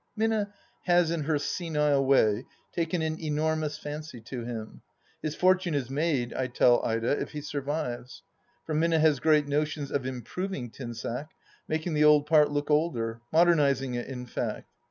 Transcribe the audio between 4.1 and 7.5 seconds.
to him. His fortune is made, I tell Ida, if he